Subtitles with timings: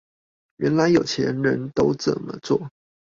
[0.55, 2.71] 原來有錢人都這麼做